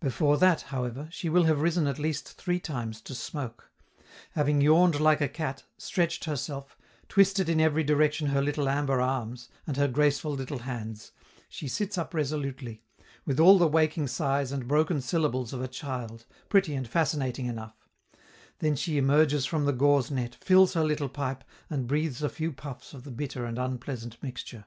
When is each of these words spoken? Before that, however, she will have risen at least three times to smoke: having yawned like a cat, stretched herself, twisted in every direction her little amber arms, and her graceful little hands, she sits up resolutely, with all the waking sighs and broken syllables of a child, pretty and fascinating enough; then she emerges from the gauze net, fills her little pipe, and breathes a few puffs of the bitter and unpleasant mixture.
Before 0.00 0.38
that, 0.38 0.62
however, 0.72 1.08
she 1.12 1.28
will 1.28 1.42
have 1.44 1.60
risen 1.60 1.86
at 1.86 1.98
least 1.98 2.38
three 2.38 2.58
times 2.58 3.02
to 3.02 3.14
smoke: 3.14 3.70
having 4.30 4.62
yawned 4.62 4.98
like 4.98 5.20
a 5.20 5.28
cat, 5.28 5.64
stretched 5.76 6.24
herself, 6.24 6.78
twisted 7.06 7.50
in 7.50 7.60
every 7.60 7.84
direction 7.84 8.28
her 8.28 8.40
little 8.40 8.66
amber 8.66 8.98
arms, 8.98 9.50
and 9.66 9.76
her 9.76 9.86
graceful 9.86 10.32
little 10.32 10.60
hands, 10.60 11.12
she 11.50 11.68
sits 11.68 11.98
up 11.98 12.14
resolutely, 12.14 12.82
with 13.26 13.38
all 13.38 13.58
the 13.58 13.68
waking 13.68 14.06
sighs 14.06 14.52
and 14.52 14.66
broken 14.66 15.02
syllables 15.02 15.52
of 15.52 15.60
a 15.60 15.68
child, 15.68 16.24
pretty 16.48 16.74
and 16.74 16.88
fascinating 16.88 17.44
enough; 17.44 17.90
then 18.60 18.74
she 18.74 18.96
emerges 18.96 19.44
from 19.44 19.66
the 19.66 19.74
gauze 19.74 20.10
net, 20.10 20.34
fills 20.36 20.72
her 20.72 20.82
little 20.82 21.10
pipe, 21.10 21.44
and 21.68 21.86
breathes 21.86 22.22
a 22.22 22.30
few 22.30 22.52
puffs 22.52 22.94
of 22.94 23.04
the 23.04 23.10
bitter 23.10 23.44
and 23.44 23.58
unpleasant 23.58 24.16
mixture. 24.22 24.64